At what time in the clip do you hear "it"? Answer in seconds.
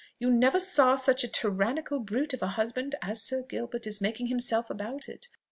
5.07-5.27